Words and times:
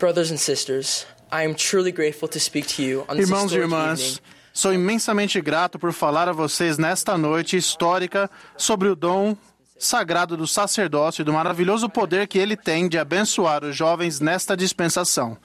Brothers 0.00 0.30
and 0.32 0.38
sisters, 0.38 1.06
I 1.30 1.44
am 1.44 1.54
truly 1.54 1.92
grateful 1.92 2.26
to 2.30 2.40
speak 2.40 2.66
to 2.76 2.82
you 2.82 3.04
on 3.06 3.16
this 3.16 3.28
Irmãos 3.28 3.52
e 3.52 3.56
irmãs, 3.56 4.22
sou 4.50 4.72
imensamente 4.72 5.38
grato 5.42 5.78
por 5.78 5.92
falar 5.92 6.26
a 6.26 6.32
vocês 6.32 6.78
nesta 6.78 7.18
noite 7.18 7.54
histórica 7.54 8.30
sobre 8.56 8.88
o 8.88 8.96
dom 8.96 9.36
sagrado 9.78 10.38
do 10.38 10.46
sacerdócio 10.46 11.20
e 11.20 11.24
do 11.24 11.34
maravilhoso 11.34 11.86
poder 11.86 12.26
que 12.28 12.38
ele 12.38 12.56
tem 12.56 12.88
de 12.88 12.98
abençoar 12.98 13.62
os 13.62 13.76
jovens 13.76 14.20
nesta 14.20 14.56
dispensação. 14.56 15.36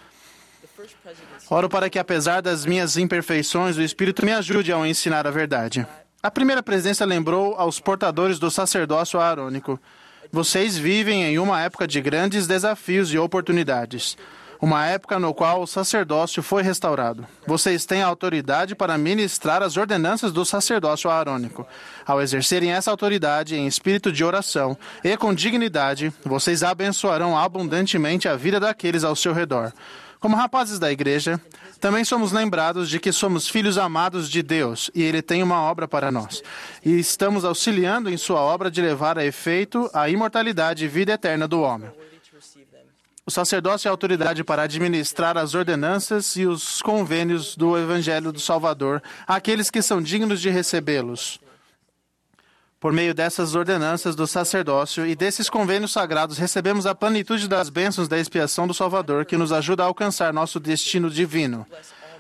Oro 1.50 1.68
para 1.68 1.90
que, 1.90 2.00
apesar 2.00 2.42
das 2.42 2.66
minhas 2.66 2.96
imperfeições, 2.96 3.76
o 3.76 3.82
Espírito 3.82 4.26
me 4.26 4.32
ajude 4.32 4.72
ao 4.72 4.86
ensinar 4.86 5.28
a 5.28 5.32
verdade. 5.32 5.86
A 6.24 6.32
primeira 6.32 6.64
presidência 6.64 7.06
lembrou 7.06 7.56
aos 7.56 7.82
portadores 7.82 8.40
do 8.40 8.50
sacerdócio 8.50 9.20
aarônico: 9.20 9.78
Vocês 10.32 10.78
vivem 10.78 11.26
em 11.26 11.40
uma 11.40 11.62
época 11.62 11.86
de 11.86 12.00
grandes 12.00 12.48
desafios 12.48 13.14
e 13.14 13.18
oportunidades. 13.18 14.16
Uma 14.62 14.86
época 14.86 15.20
no 15.20 15.34
qual 15.34 15.62
o 15.62 15.68
sacerdócio 15.68 16.42
foi 16.42 16.64
restaurado. 16.64 17.26
Vocês 17.46 17.86
têm 17.86 18.02
autoridade 18.02 18.76
para 18.76 18.98
ministrar 18.98 19.62
as 19.62 19.78
ordenanças 19.78 20.32
do 20.32 20.46
sacerdócio 20.46 21.10
aarônico. 21.10 21.68
Ao 22.06 22.22
exercerem 22.22 22.72
essa 22.72 22.92
autoridade 22.92 23.56
em 23.56 23.68
espírito 23.68 24.12
de 24.12 24.24
oração 24.24 24.78
e 25.04 25.16
com 25.18 25.34
dignidade, 25.34 26.14
vocês 26.24 26.64
abençoarão 26.64 27.38
abundantemente 27.38 28.28
a 28.28 28.36
vida 28.36 28.60
daqueles 28.60 29.04
ao 29.04 29.16
seu 29.16 29.34
redor. 29.34 29.74
Como 30.20 30.36
rapazes 30.36 30.80
da 30.80 30.92
igreja, 30.92 31.40
também 31.80 32.04
somos 32.04 32.32
lembrados 32.32 32.90
de 32.90 33.00
que 33.00 33.12
somos 33.12 33.48
filhos 33.48 33.78
amados 33.78 34.28
de 34.30 34.42
Deus 34.42 34.90
e 34.96 35.04
Ele 35.04 35.22
tem 35.22 35.44
uma 35.44 35.62
obra 35.62 35.88
para 35.88 36.12
nós. 36.12 36.42
E 36.84 36.98
estamos 36.98 37.46
auxiliando 37.46 38.10
em 38.10 38.18
Sua 38.18 38.40
obra 38.40 38.72
de 38.72 38.82
levar 38.82 39.20
a 39.20 39.26
efeito 39.26 39.88
a 39.94 40.10
imortalidade 40.10 40.86
e 40.86 40.88
vida 40.88 41.14
eterna 41.14 41.48
do 41.48 41.62
homem. 41.62 41.92
O 43.28 43.32
sacerdócio 43.32 43.88
é 43.88 43.90
a 43.90 43.92
autoridade 43.92 44.44
para 44.44 44.62
administrar 44.62 45.36
as 45.36 45.56
ordenanças 45.56 46.36
e 46.36 46.46
os 46.46 46.80
convênios 46.80 47.56
do 47.56 47.76
Evangelho 47.76 48.32
do 48.32 48.40
Salvador 48.40 49.02
àqueles 49.26 49.72
que 49.72 49.82
são 49.82 50.00
dignos 50.00 50.40
de 50.40 50.52
recebê-los. 50.52 51.40
Por 52.80 52.94
meio 52.94 53.16
dessas 53.16 53.56
ordenanças 53.56 54.16
do 54.16 54.28
sacerdócio 54.28 55.08
e 55.08 55.16
desses 55.16 55.50
convênios 55.50 55.92
sagrados, 55.92 56.38
recebemos 56.38 56.86
a 56.86 56.94
plenitude 56.94 57.48
das 57.48 57.68
bênçãos 57.68 58.08
da 58.08 58.20
expiação 58.20 58.68
do 58.68 58.76
Salvador, 58.76 59.26
que 59.26 59.38
nos 59.38 59.52
ajuda 59.52 59.82
a 59.82 59.88
alcançar 59.88 60.32
nosso 60.32 60.60
destino 60.60 61.10
divino. 61.10 61.66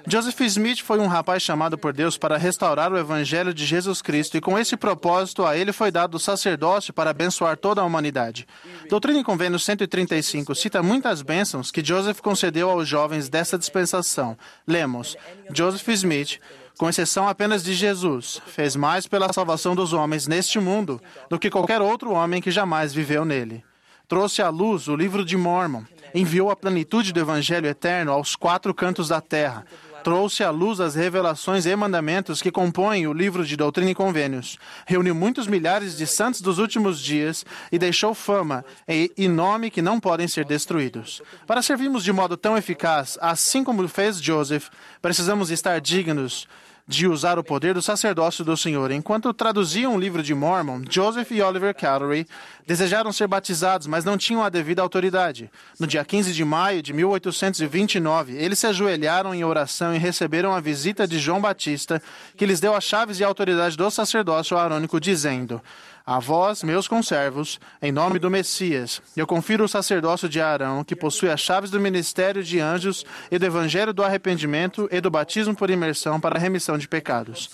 Joseph 0.07 0.39
Smith 0.41 0.81
foi 0.81 0.99
um 0.99 1.07
rapaz 1.07 1.41
chamado 1.41 1.77
por 1.77 1.91
Deus 1.91 2.15
para 2.17 2.37
restaurar 2.37 2.93
o 2.93 2.97
Evangelho 2.97 3.53
de 3.53 3.65
Jesus 3.65 4.01
Cristo, 4.01 4.37
e 4.37 4.41
com 4.41 4.57
esse 4.57 4.77
propósito 4.77 5.43
a 5.43 5.57
ele 5.57 5.73
foi 5.73 5.89
dado 5.89 6.15
o 6.15 6.19
sacerdócio 6.19 6.93
para 6.93 7.09
abençoar 7.09 7.57
toda 7.57 7.81
a 7.81 7.83
humanidade. 7.83 8.47
Doutrina 8.87 9.19
e 9.19 9.23
Convênio 9.23 9.57
135 9.57 10.53
cita 10.53 10.83
muitas 10.83 11.23
bênçãos 11.23 11.71
que 11.71 11.83
Joseph 11.83 12.19
concedeu 12.19 12.69
aos 12.69 12.87
jovens 12.87 13.29
dessa 13.29 13.57
dispensação. 13.57 14.37
Lemos: 14.67 15.17
Joseph 15.51 15.87
Smith 15.89 16.39
com 16.77 16.89
exceção 16.89 17.27
apenas 17.27 17.63
de 17.63 17.73
Jesus, 17.73 18.41
fez 18.47 18.75
mais 18.75 19.07
pela 19.07 19.31
salvação 19.31 19.73
dos 19.73 19.93
homens 19.93 20.27
neste 20.27 20.59
mundo 20.59 21.01
do 21.29 21.39
que 21.39 21.49
qualquer 21.49 21.81
outro 21.81 22.11
homem 22.11 22.41
que 22.41 22.51
jamais 22.51 22.93
viveu 22.93 23.23
nele. 23.23 23.63
Trouxe 24.07 24.41
à 24.41 24.49
luz 24.49 24.87
o 24.87 24.95
livro 24.95 25.25
de 25.25 25.35
Mormon, 25.35 25.83
enviou 26.13 26.51
a 26.51 26.55
plenitude 26.55 27.11
do 27.11 27.19
Evangelho 27.19 27.67
eterno 27.67 28.11
aos 28.11 28.35
quatro 28.35 28.73
cantos 28.73 29.07
da 29.07 29.19
terra, 29.19 29.65
trouxe 30.05 30.43
à 30.43 30.51
luz 30.51 30.79
as 30.79 30.93
revelações 30.93 31.65
e 31.65 31.75
mandamentos 31.75 32.39
que 32.39 32.51
compõem 32.51 33.07
o 33.07 33.11
livro 33.11 33.43
de 33.43 33.57
Doutrina 33.57 33.89
e 33.89 33.95
Convênios, 33.95 34.59
reuniu 34.85 35.15
muitos 35.15 35.47
milhares 35.47 35.97
de 35.97 36.05
santos 36.05 36.41
dos 36.41 36.59
últimos 36.59 37.01
dias 37.01 37.43
e 37.71 37.79
deixou 37.79 38.13
fama 38.13 38.63
e, 38.87 39.27
nome 39.27 39.71
que 39.71 39.81
não 39.81 39.99
podem 39.99 40.27
ser 40.27 40.45
destruídos. 40.45 41.23
Para 41.47 41.63
servirmos 41.63 42.03
de 42.03 42.13
modo 42.13 42.37
tão 42.37 42.55
eficaz, 42.55 43.17
assim 43.19 43.63
como 43.63 43.87
fez 43.87 44.21
Joseph, 44.21 44.67
precisamos 45.01 45.49
estar 45.49 45.81
dignos 45.81 46.47
de 46.87 47.07
usar 47.07 47.39
o 47.39 47.43
poder 47.43 47.73
do 47.73 47.81
sacerdócio 47.81 48.45
do 48.45 48.55
Senhor. 48.55 48.91
Enquanto 48.91 49.33
traduziam 49.33 49.95
o 49.95 49.99
livro 49.99 50.21
de 50.21 50.35
Mormon, 50.35 50.83
Joseph 50.89 51.31
e 51.31 51.41
Oliver 51.41 51.73
Cowdery 51.73 52.27
desejaram 52.67 53.11
ser 53.11 53.27
batizados, 53.27 53.87
mas 53.87 54.05
não 54.05 54.17
tinham 54.17 54.43
a 54.43 54.49
devida 54.49 54.83
autoridade. 54.83 55.49
No 55.79 55.87
dia 55.87 56.05
15 56.05 56.31
de 56.31 56.45
maio 56.45 56.83
de 56.83 56.93
1829, 56.93 58.35
eles 58.37 58.59
se 58.59 58.67
ajoelharam 58.67 59.33
em 59.33 59.43
oração 59.43 59.95
e 59.95 59.97
receberam 59.97 60.53
a 60.53 60.59
visita 60.59 61.07
de 61.07 61.17
João 61.17 61.41
Batista, 61.41 62.01
que 62.37 62.45
lhes 62.45 62.59
deu 62.59 62.75
as 62.75 62.83
chaves 62.83 63.19
e 63.19 63.23
a 63.23 63.27
autoridade 63.27 63.75
do 63.75 63.89
sacerdócio 63.89 64.57
arônico, 64.57 64.99
dizendo: 64.99 65.61
a 66.05 66.19
vós, 66.19 66.61
meus 66.61 66.87
conservos, 66.87 67.59
em 67.81 67.91
nome 67.91 68.19
do 68.19 68.29
Messias, 68.29 69.01
eu 69.17 69.25
confiro 69.25 69.63
o 69.63 69.67
sacerdócio 69.67 70.29
de 70.29 70.39
Arão, 70.39 70.83
que 70.83 70.95
possui 70.95 71.31
as 71.31 71.39
chaves 71.39 71.71
do 71.71 71.79
ministério 71.79 72.43
de 72.43 72.59
anjos 72.59 73.03
e 73.31 73.39
do 73.39 73.45
evangelho 73.45 73.91
do 73.91 74.03
arrependimento 74.03 74.87
e 74.91 75.01
do 75.01 75.09
batismo 75.09 75.55
por 75.55 75.71
imersão 75.71 76.19
para 76.19 76.37
a 76.37 76.39
remissão 76.39 76.77
de 76.77 76.87
pecados. 76.87 77.49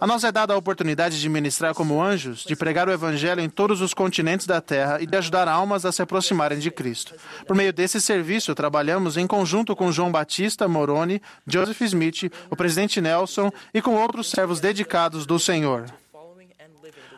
A 0.00 0.06
nós 0.06 0.24
é 0.24 0.32
dada 0.32 0.52
a 0.52 0.56
oportunidade 0.56 1.20
de 1.20 1.28
ministrar 1.28 1.74
como 1.74 2.02
anjos, 2.02 2.42
de 2.42 2.56
pregar 2.56 2.88
o 2.88 2.92
evangelho 2.92 3.40
em 3.40 3.48
todos 3.48 3.80
os 3.80 3.94
continentes 3.94 4.48
da 4.48 4.60
terra 4.60 5.00
e 5.00 5.06
de 5.06 5.16
ajudar 5.16 5.46
almas 5.46 5.86
a 5.86 5.92
se 5.92 6.02
aproximarem 6.02 6.58
de 6.58 6.72
Cristo. 6.72 7.14
Por 7.46 7.54
meio 7.54 7.72
desse 7.72 8.00
serviço, 8.00 8.52
trabalhamos 8.52 9.16
em 9.16 9.28
conjunto 9.28 9.76
com 9.76 9.92
João 9.92 10.10
Batista 10.10 10.66
Moroni, 10.66 11.22
Joseph 11.46 11.80
Smith, 11.82 12.32
o 12.50 12.56
presidente 12.56 13.00
Nelson 13.00 13.52
e 13.72 13.80
com 13.80 13.94
outros 13.94 14.28
servos 14.28 14.58
dedicados 14.58 15.24
do 15.24 15.38
Senhor. 15.38 15.84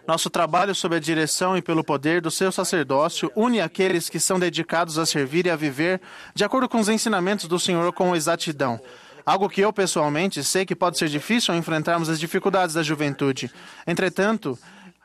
Nosso 0.06 0.28
trabalho 0.28 0.74
sob 0.74 0.96
a 0.96 1.00
direção 1.00 1.56
e 1.56 1.62
pelo 1.62 1.82
poder 1.82 2.20
do 2.20 2.30
seu 2.30 2.52
sacerdócio 2.52 3.32
une 3.34 3.60
aqueles 3.60 4.10
que 4.10 4.20
são 4.20 4.38
dedicados 4.38 4.98
a 4.98 5.06
servir 5.06 5.46
e 5.46 5.50
a 5.50 5.56
viver 5.56 5.98
de 6.34 6.44
acordo 6.44 6.68
com 6.68 6.78
os 6.78 6.90
ensinamentos 6.90 7.48
do 7.48 7.58
Senhor 7.58 7.90
com 7.92 8.14
exatidão. 8.14 8.78
Algo 9.24 9.48
que 9.48 9.62
eu 9.62 9.72
pessoalmente 9.72 10.44
sei 10.44 10.66
que 10.66 10.76
pode 10.76 10.98
ser 10.98 11.08
difícil 11.08 11.54
ao 11.54 11.58
enfrentarmos 11.58 12.10
as 12.10 12.20
dificuldades 12.20 12.74
da 12.74 12.82
juventude. 12.82 13.50
Entretanto, 13.86 14.58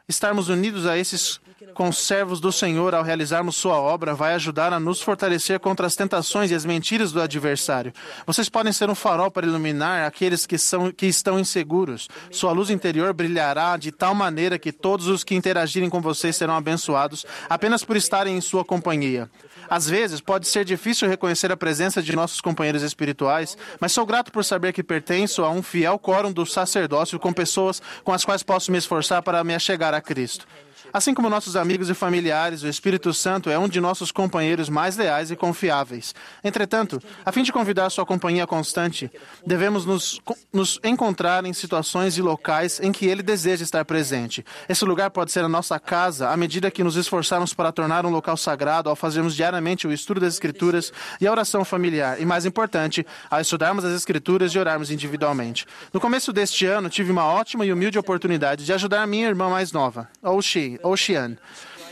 estarmos 0.09 0.50
unidos 0.50 0.88
a 0.88 0.97
esses 0.97 1.40
conservos 1.75 2.40
do 2.42 2.52
Senhor 2.52 2.96
ao 2.96 3.03
realizarmos 3.03 3.56
sua 3.56 3.80
obra 3.80 4.14
vai 4.14 4.34
ajudar 4.34 4.74
a 4.74 4.80
nos 4.80 5.02
fortalecer 5.02 5.59
contra 5.59 5.86
as 5.88 5.96
tentações 5.96 6.52
e 6.52 6.56
as 6.56 6.66
mentiras 6.66 7.12
do 7.12 7.22
adversário. 7.22 7.94
Vocês 8.25 8.50
podem 8.50 8.74
ser 8.74 8.90
um 8.90 8.96
farol 8.96 9.30
para 9.30 9.46
iluminar 9.46 10.06
aqueles 10.06 10.46
que, 10.46 10.58
são, 10.58 10.92
que 10.92 11.06
estão 11.06 11.40
inseguros. 11.40 12.09
Sua 12.31 12.52
luz 12.52 12.69
interior 12.69 13.14
brilhará 13.14 13.78
de 13.78 13.92
tal 13.92 14.16
maneira 14.16 14.58
que 14.58 14.72
todos 14.72 15.08
os 15.08 15.24
que 15.24 15.36
interagirem 15.36 15.90
com 15.90 16.02
vocês 16.02 16.36
serão 16.36 16.56
abençoados 16.56 17.25
apenas 17.50 17.84
por 17.84 17.96
estarem 17.96 18.36
em 18.36 18.42
sua 18.42 18.66
companhia. 18.66 19.30
Às 19.69 19.88
vezes, 19.88 20.19
pode 20.19 20.48
ser 20.48 20.66
difícil 20.66 21.08
reconhecer 21.08 21.52
a 21.52 21.58
presença 21.58 22.02
de 22.02 22.16
nossos 22.16 22.42
companheiros 22.42 22.81
espirituais, 22.81 23.56
mas 23.80 23.92
sou 23.92 24.03
grato 24.03 24.31
por 24.31 24.44
saber 24.44 24.74
que 24.74 24.81
pertenço 24.81 25.44
a 25.44 25.52
um 25.52 25.62
fiel 25.62 26.00
quórum 26.00 26.31
do 26.31 26.44
sacerdócio 26.44 27.19
com 27.19 27.31
pessoas 27.31 27.80
com 28.03 28.12
as 28.12 28.25
quais 28.25 28.42
posso 28.42 28.72
me 28.72 28.80
esforçar 28.80 29.22
para 29.22 29.44
me 29.44 29.53
achegar 29.53 29.94
a 29.94 29.99
Cristo. 30.02 30.46
Assim 30.92 31.14
como 31.14 31.30
nossos 31.30 31.56
amigos 31.56 31.90
e 31.90 31.94
familiares, 31.94 32.64
o 32.64 32.68
Espírito 32.68 33.14
Santo 33.14 33.50
é 33.50 33.60
um 33.60 33.68
de 33.68 33.80
nossos 33.80 34.12
companheiros 34.12 34.70
mais 34.70 34.98
leais 34.98 35.30
e 35.30 35.36
confiáveis. 35.36 36.16
Entretanto, 36.44 37.02
a 37.24 37.32
fim 37.32 37.44
de 37.44 37.52
convidar 37.52 37.90
sua 37.90 38.06
companhia 38.06 38.48
constante, 38.48 39.12
devemos 39.46 39.86
nos, 39.86 40.20
nos 40.52 40.80
encontrar 40.84 41.46
em 41.46 41.54
situações 41.54 42.18
e 42.18 42.22
locais 42.22 42.80
em 42.80 42.92
que 42.92 43.06
ele 43.06 43.22
deseja 43.22 43.64
estar 43.64 43.86
presente. 43.86 44.44
Esse 44.68 44.84
lugar 44.84 45.12
pode 45.12 45.32
ser 45.32 45.44
a 45.44 45.50
nossa 45.50 45.80
casa, 45.80 46.30
à 46.30 46.38
medida 46.38 46.72
que 46.72 46.84
nos 46.84 46.96
esforçarmos 46.96 47.54
para 47.54 47.72
tornar 47.72 48.06
um 48.06 48.10
local 48.10 48.36
sagrado 48.36 48.90
ao 48.90 48.96
fazermos 48.96 49.36
diariamente 49.36 49.88
o 49.88 49.94
estudo 49.94 50.20
das 50.20 50.34
Escrituras 50.34 50.92
e 51.22 51.28
a 51.28 51.32
oração 51.32 51.64
familiar. 51.64 52.20
E 52.20 52.26
mais 52.26 52.46
importante, 52.46 53.06
ao 53.30 53.40
estudarmos 53.40 53.86
as 53.86 53.94
Escrituras 53.94 54.52
e 54.54 54.60
orarmos 54.60 54.90
individualmente. 54.90 55.66
No 55.94 56.00
começo 56.00 56.34
deste 56.34 56.66
ano, 56.66 56.90
tive 56.90 57.12
uma 57.12 57.26
ótima 57.26 57.66
e 57.66 57.72
humilde 57.72 58.00
oportunidade 58.00 58.66
de 58.66 58.74
ajudar 58.74 59.06
minha 59.06 59.28
irmã 59.28 59.50
mais 59.50 59.72
nova, 59.72 60.08
Oshi, 60.24 60.79
Ocean, 60.84 61.38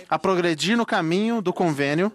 a 0.10 0.18
progredir 0.18 0.78
no 0.78 0.86
caminho 0.86 1.42
do 1.42 1.52
convênio 1.54 2.12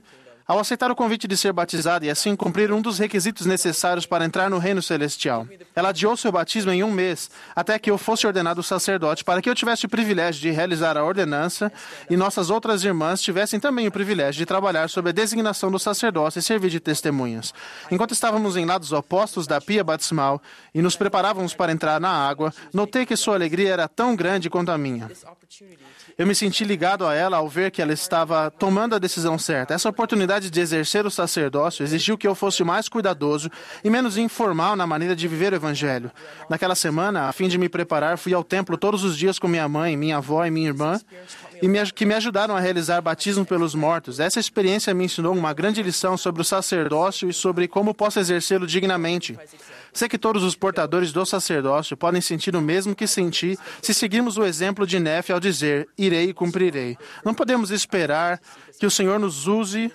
ao 0.53 0.59
aceitar 0.59 0.91
o 0.91 0.95
convite 0.95 1.27
de 1.27 1.35
ser 1.35 1.51
batizada 1.51 2.05
e 2.05 2.11
assim 2.11 2.37
cumprir 2.37 2.71
um 2.73 2.83
dos 2.83 2.99
requisitos 2.99 3.47
necessários 3.47 4.05
para 4.05 4.27
entrar 4.27 4.51
no 4.51 4.59
reino 4.59 4.83
celestial. 4.83 5.49
Ela 5.75 5.89
adiou 5.89 6.15
seu 6.15 6.31
batismo 6.31 6.71
em 6.71 6.85
um 6.85 6.91
mês, 6.91 7.31
até 7.57 7.79
que 7.79 7.91
eu 7.91 7.97
fosse 7.97 8.27
ordenado 8.27 8.63
sacerdote, 8.63 9.25
para 9.25 9.41
que 9.41 9.49
eu 9.49 9.55
tivesse 9.55 9.87
o 9.87 9.89
privilégio 9.89 10.43
de 10.43 10.51
realizar 10.51 10.99
a 10.99 11.05
ordenança 11.05 11.73
e 12.11 12.19
nossas 12.19 12.51
outras 12.51 12.85
irmãs 12.85 13.23
tivessem 13.23 13.59
também 13.59 13.89
o 13.89 13.91
privilégio 13.91 14.41
de 14.41 14.45
trabalhar 14.45 14.91
sob 14.91 15.09
a 15.09 15.13
designação 15.13 15.71
do 15.71 15.79
sacerdócio 15.79 16.39
e 16.39 16.43
servir 16.43 16.69
de 16.69 16.81
testemunhas. 16.81 17.55
Enquanto 17.91 18.13
estávamos 18.13 18.55
em 18.55 18.67
lados 18.67 18.93
opostos 18.93 19.47
da 19.47 19.59
pia 19.59 19.83
batismal 19.83 20.39
e 20.75 20.83
nos 20.83 20.97
preparávamos 20.97 21.55
para 21.55 21.73
entrar 21.73 21.99
na 21.99 22.11
água, 22.11 22.53
notei 22.75 23.07
que 23.07 23.17
sua 23.17 23.37
alegria 23.37 23.73
era 23.73 23.89
tão 23.89 24.15
grande 24.15 24.51
quanto 24.51 24.71
a 24.71 24.77
minha. 24.77 25.11
Eu 26.17 26.27
me 26.27 26.35
senti 26.35 26.65
ligado 26.65 27.07
a 27.07 27.15
ela 27.15 27.39
ao 27.39 27.49
ver 27.49 27.71
que 27.71 27.81
ela 27.81 27.93
estava 27.93 28.51
tomando 28.51 28.95
a 28.95 28.99
decisão 28.99 29.39
certa. 29.39 29.75
Essa 29.75 29.89
oportunidade 29.89 30.42
de 30.51 30.61
exercer 30.61 31.07
o 31.07 31.11
sacerdócio 31.11 31.83
exigiu 31.83 32.19
que 32.19 32.27
eu 32.27 32.35
fosse 32.35 32.65
mais 32.65 32.89
cuidadoso 32.89 33.51
e 33.83 33.91
menos 33.91 34.17
informal 34.17 34.77
na 34.77 34.87
maneira 34.87 35.15
de 35.15 35.27
viver 35.29 35.53
o 35.53 35.57
evangelho. 35.57 36.11
Naquela 36.49 36.75
semana, 36.75 37.29
a 37.29 37.33
fim 37.33 37.49
de 37.49 37.59
me 37.59 37.69
preparar, 37.69 38.19
fui 38.19 38.35
ao 38.35 38.45
templo 38.45 38.77
todos 38.77 39.05
os 39.05 39.17
dias 39.17 39.39
com 39.39 39.49
minha 39.49 39.69
mãe, 39.69 39.97
minha 39.97 40.17
avó 40.19 40.45
e 40.45 40.51
minha 40.51 40.69
irmã. 40.69 41.01
E 41.63 41.69
me, 41.69 41.79
que 41.93 42.05
me 42.05 42.13
ajudaram 42.13 42.57
a 42.57 42.61
realizar 42.61 43.01
batismo 43.01 43.47
pelos 43.47 43.73
mortos. 43.73 44.19
Essa 44.19 44.41
experiência 44.41 44.93
me 44.93 45.05
ensinou 45.05 45.33
uma 45.33 45.55
grande 45.55 45.81
lição 45.81 46.17
sobre 46.17 46.43
o 46.43 46.45
sacerdócio 46.45 47.31
e 47.31 47.33
sobre 47.33 47.69
como 47.69 47.95
posso 47.95 48.19
exercê-lo 48.19 48.67
dignamente. 48.67 49.39
Sei 49.93 50.09
que 50.09 50.19
todos 50.19 50.43
os 50.43 50.57
portadores 50.57 51.13
do 51.13 51.25
sacerdócio 51.25 51.97
podem 51.97 52.21
sentir 52.21 52.57
o 52.57 52.61
mesmo 52.61 52.97
que 52.97 53.07
senti 53.07 53.57
se 53.81 53.95
seguirmos 53.95 54.37
o 54.37 54.45
exemplo 54.45 54.85
de 54.85 54.99
Nefe 54.99 55.33
ao 55.33 55.39
dizer: 55.39 55.89
Irei 55.97 56.31
e 56.31 56.35
cumprirei. 56.35 56.99
Não 57.25 57.33
podemos 57.33 57.71
esperar 57.71 58.41
que 58.81 58.87
o 58.87 58.91
Senhor 58.91 59.21
nos 59.21 59.47
use 59.47 59.93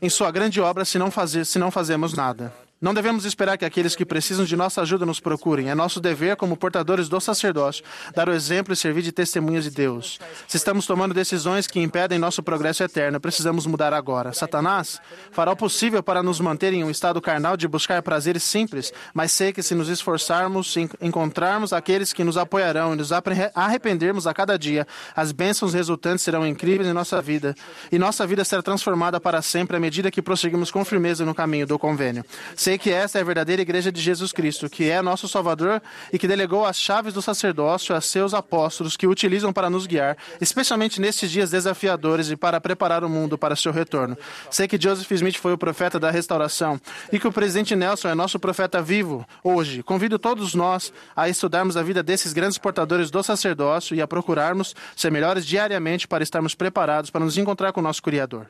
em 0.00 0.08
sua 0.08 0.30
grande 0.30 0.60
obra 0.60 0.84
se 0.84 0.96
não, 0.96 1.10
fazer, 1.10 1.44
se 1.44 1.58
não 1.58 1.72
fazemos 1.72 2.14
nada. 2.14 2.54
Não 2.78 2.92
devemos 2.92 3.24
esperar 3.24 3.56
que 3.56 3.64
aqueles 3.64 3.96
que 3.96 4.04
precisam 4.04 4.44
de 4.44 4.54
nossa 4.54 4.82
ajuda 4.82 5.06
nos 5.06 5.18
procurem. 5.18 5.70
É 5.70 5.74
nosso 5.74 5.98
dever, 5.98 6.36
como 6.36 6.58
portadores 6.58 7.08
do 7.08 7.18
sacerdócio, 7.18 7.82
dar 8.14 8.28
o 8.28 8.32
exemplo 8.32 8.74
e 8.74 8.76
servir 8.76 9.00
de 9.00 9.10
testemunhas 9.10 9.64
de 9.64 9.70
Deus. 9.70 10.20
Se 10.46 10.58
estamos 10.58 10.84
tomando 10.84 11.14
decisões 11.14 11.66
que 11.66 11.80
impedem 11.80 12.18
nosso 12.18 12.42
progresso 12.42 12.82
eterno, 12.82 13.18
precisamos 13.18 13.66
mudar 13.66 13.94
agora. 13.94 14.34
Satanás 14.34 15.00
fará 15.32 15.52
o 15.52 15.56
possível 15.56 16.02
para 16.02 16.22
nos 16.22 16.38
manter 16.38 16.74
em 16.74 16.84
um 16.84 16.90
estado 16.90 17.18
carnal 17.18 17.56
de 17.56 17.66
buscar 17.66 18.02
prazeres 18.02 18.42
simples, 18.42 18.92
mas 19.14 19.32
sei 19.32 19.54
que 19.54 19.62
se 19.62 19.74
nos 19.74 19.88
esforçarmos, 19.88 20.76
encontrarmos 21.00 21.72
aqueles 21.72 22.12
que 22.12 22.24
nos 22.24 22.36
apoiarão 22.36 22.92
e 22.92 22.96
nos 22.96 23.10
arrependermos 23.54 24.26
a 24.26 24.34
cada 24.34 24.58
dia, 24.58 24.86
as 25.14 25.32
bênçãos 25.32 25.72
resultantes 25.72 26.22
serão 26.22 26.46
incríveis 26.46 26.86
em 26.86 26.92
nossa 26.92 27.22
vida 27.22 27.54
e 27.90 27.98
nossa 27.98 28.26
vida 28.26 28.44
será 28.44 28.62
transformada 28.62 29.18
para 29.18 29.40
sempre 29.40 29.78
à 29.78 29.80
medida 29.80 30.10
que 30.10 30.20
prosseguimos 30.20 30.70
com 30.70 30.84
firmeza 30.84 31.24
no 31.24 31.34
caminho 31.34 31.66
do 31.66 31.78
convênio. 31.78 32.22
Sei 32.66 32.76
que 32.76 32.90
esta 32.90 33.16
é 33.16 33.20
a 33.20 33.24
verdadeira 33.24 33.62
igreja 33.62 33.92
de 33.92 34.00
Jesus 34.00 34.32
Cristo, 34.32 34.68
que 34.68 34.90
é 34.90 35.00
nosso 35.00 35.28
Salvador 35.28 35.80
e 36.12 36.18
que 36.18 36.26
delegou 36.26 36.64
as 36.64 36.76
chaves 36.76 37.14
do 37.14 37.22
sacerdócio 37.22 37.94
a 37.94 38.00
seus 38.00 38.34
apóstolos, 38.34 38.96
que 38.96 39.06
utilizam 39.06 39.52
para 39.52 39.70
nos 39.70 39.86
guiar, 39.86 40.16
especialmente 40.40 41.00
nestes 41.00 41.30
dias 41.30 41.48
desafiadores 41.48 42.28
e 42.28 42.36
para 42.36 42.60
preparar 42.60 43.04
o 43.04 43.08
mundo 43.08 43.38
para 43.38 43.54
seu 43.54 43.70
retorno. 43.70 44.18
Sei 44.50 44.66
que 44.66 44.82
Joseph 44.82 45.08
Smith 45.12 45.36
foi 45.36 45.52
o 45.52 45.56
profeta 45.56 46.00
da 46.00 46.10
restauração 46.10 46.80
e 47.12 47.20
que 47.20 47.28
o 47.28 47.32
presidente 47.32 47.76
Nelson 47.76 48.08
é 48.08 48.16
nosso 48.16 48.36
profeta 48.36 48.82
vivo 48.82 49.24
hoje. 49.44 49.84
Convido 49.84 50.18
todos 50.18 50.52
nós 50.52 50.92
a 51.14 51.28
estudarmos 51.28 51.76
a 51.76 51.84
vida 51.84 52.02
desses 52.02 52.32
grandes 52.32 52.58
portadores 52.58 53.12
do 53.12 53.22
sacerdócio 53.22 53.94
e 53.94 54.02
a 54.02 54.08
procurarmos 54.08 54.74
ser 54.96 55.12
melhores 55.12 55.46
diariamente 55.46 56.08
para 56.08 56.24
estarmos 56.24 56.52
preparados 56.52 57.10
para 57.10 57.24
nos 57.24 57.38
encontrar 57.38 57.72
com 57.72 57.78
o 57.78 57.84
nosso 57.84 58.02
Criador. 58.02 58.48